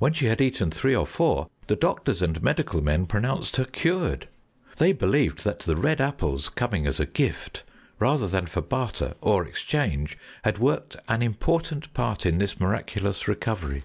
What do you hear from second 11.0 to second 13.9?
an important part in this miraculous recovery.